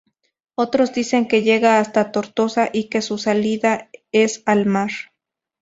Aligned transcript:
Otros 0.55 0.93
dicen 0.93 1.27
que 1.27 1.43
llega 1.43 1.77
hasta 1.79 2.11
Tortosa 2.11 2.71
y 2.73 2.89
que 2.89 3.03
su 3.03 3.19
salida 3.19 3.91
es 4.11 4.41
al 4.47 4.65
mar. 4.65 4.89